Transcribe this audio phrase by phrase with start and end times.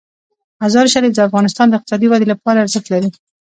[0.61, 3.09] مزارشریف د افغانستان د اقتصادي ودې لپاره ارزښت لري.